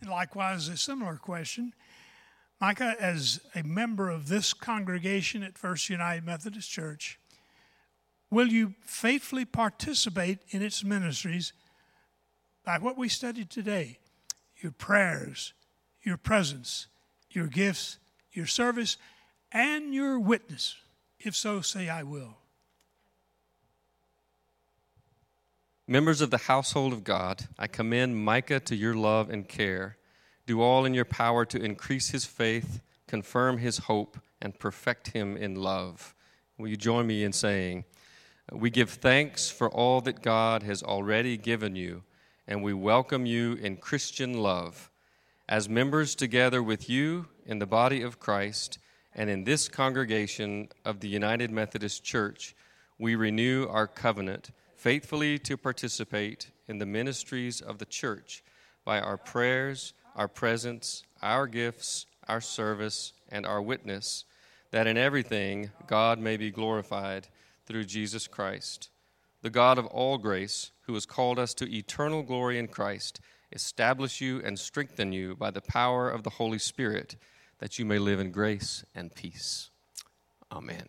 And 0.00 0.08
likewise, 0.08 0.68
a 0.68 0.76
similar 0.76 1.16
question. 1.16 1.74
Micah, 2.60 2.94
as 3.00 3.40
a 3.56 3.64
member 3.64 4.08
of 4.08 4.28
this 4.28 4.54
congregation 4.54 5.42
at 5.42 5.58
First 5.58 5.90
United 5.90 6.24
Methodist 6.24 6.70
Church, 6.70 7.18
Will 8.30 8.48
you 8.48 8.74
faithfully 8.80 9.44
participate 9.44 10.38
in 10.48 10.62
its 10.62 10.82
ministries 10.82 11.52
by 12.64 12.78
what 12.78 12.96
we 12.96 13.06
studied 13.06 13.50
today? 13.50 13.98
Your 14.62 14.72
prayers, 14.72 15.52
your 16.02 16.16
presence, 16.16 16.86
your 17.30 17.48
gifts, 17.48 17.98
your 18.32 18.46
service, 18.46 18.96
and 19.50 19.92
your 19.92 20.18
witness. 20.18 20.76
If 21.18 21.34
so, 21.34 21.60
say, 21.60 21.88
I 21.88 22.04
will. 22.04 22.36
Members 25.88 26.20
of 26.20 26.30
the 26.30 26.38
household 26.38 26.92
of 26.92 27.02
God, 27.04 27.48
I 27.58 27.66
commend 27.66 28.24
Micah 28.24 28.60
to 28.60 28.76
your 28.76 28.94
love 28.94 29.28
and 29.30 29.48
care. 29.48 29.96
Do 30.46 30.60
all 30.62 30.84
in 30.84 30.94
your 30.94 31.04
power 31.04 31.44
to 31.44 31.62
increase 31.62 32.10
his 32.10 32.24
faith, 32.24 32.80
confirm 33.06 33.58
his 33.58 33.78
hope, 33.78 34.16
and 34.40 34.58
perfect 34.58 35.08
him 35.08 35.36
in 35.36 35.56
love. 35.56 36.14
Will 36.56 36.68
you 36.68 36.76
join 36.76 37.06
me 37.06 37.24
in 37.24 37.32
saying, 37.32 37.84
we 38.52 38.70
give 38.70 38.90
thanks 38.90 39.50
for 39.50 39.70
all 39.70 40.00
that 40.02 40.22
God 40.22 40.62
has 40.62 40.82
already 40.82 41.36
given 41.36 41.74
you, 41.76 42.04
and 42.46 42.62
we 42.62 42.72
welcome 42.72 43.26
you 43.26 43.54
in 43.54 43.76
Christian 43.76 44.34
love. 44.34 44.90
As 45.48 45.68
members 45.68 46.14
together 46.14 46.62
with 46.62 46.88
you 46.88 47.26
in 47.46 47.58
the 47.58 47.66
body 47.66 48.02
of 48.02 48.18
Christ 48.18 48.78
and 49.14 49.30
in 49.30 49.44
this 49.44 49.68
congregation 49.68 50.68
of 50.84 51.00
the 51.00 51.08
United 51.08 51.50
Methodist 51.50 52.02
Church, 52.02 52.54
we 52.98 53.14
renew 53.14 53.66
our 53.68 53.86
covenant 53.86 54.50
faithfully 54.74 55.38
to 55.38 55.56
participate 55.56 56.50
in 56.66 56.78
the 56.78 56.86
ministries 56.86 57.60
of 57.60 57.78
the 57.78 57.86
church 57.86 58.42
by 58.84 59.00
our 59.00 59.16
prayers, 59.16 59.92
our 60.16 60.28
presence, 60.28 61.04
our 61.22 61.46
gifts, 61.46 62.06
our 62.28 62.40
service, 62.40 63.12
and 63.28 63.46
our 63.46 63.62
witness, 63.62 64.24
that 64.72 64.86
in 64.88 64.96
everything 64.96 65.70
God 65.86 66.18
may 66.18 66.36
be 66.36 66.50
glorified 66.50 67.28
through 67.66 67.84
Jesus 67.84 68.26
Christ. 68.26 68.90
The 69.42 69.50
God 69.50 69.78
of 69.78 69.86
all 69.86 70.18
grace, 70.18 70.71
who 70.82 70.94
has 70.94 71.06
called 71.06 71.38
us 71.38 71.54
to 71.54 71.74
eternal 71.74 72.22
glory 72.22 72.58
in 72.58 72.68
Christ, 72.68 73.20
establish 73.52 74.20
you 74.20 74.40
and 74.44 74.58
strengthen 74.58 75.12
you 75.12 75.36
by 75.36 75.50
the 75.50 75.60
power 75.60 76.10
of 76.10 76.22
the 76.22 76.30
Holy 76.30 76.58
Spirit, 76.58 77.16
that 77.58 77.78
you 77.78 77.84
may 77.84 77.98
live 77.98 78.20
in 78.20 78.30
grace 78.32 78.84
and 78.94 79.14
peace. 79.14 79.70
Amen. 80.50 80.88